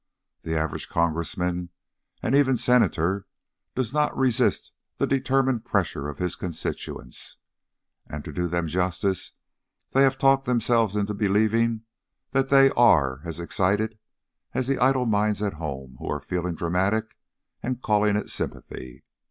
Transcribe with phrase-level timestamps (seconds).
[0.41, 1.69] The average Congressman
[2.23, 3.27] and even Senator
[3.75, 7.37] does not resist the determined pressure of his constituents,
[8.09, 9.33] and to do them justice
[9.91, 11.81] they have talked themselves into believing
[12.31, 13.99] that they are as excited
[14.55, 17.15] as the idle minds at home who are feeling dramatic
[17.61, 19.03] and calling it sympathy.